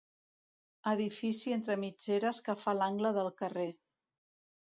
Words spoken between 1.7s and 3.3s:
mitgeres que fa l'angle